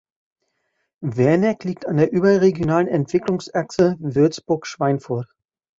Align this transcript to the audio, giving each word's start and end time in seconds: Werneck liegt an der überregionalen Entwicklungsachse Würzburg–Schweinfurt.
Werneck 1.01 1.63
liegt 1.63 1.85
an 1.87 1.97
der 1.97 2.11
überregionalen 2.11 2.87
Entwicklungsachse 2.87 3.97
Würzburg–Schweinfurt. 3.99 5.27